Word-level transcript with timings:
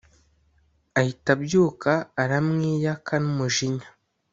ahita 0.99 1.29
abyuka 1.37 1.91
aramwiyaka 2.23 3.13
numujinya 3.23 3.87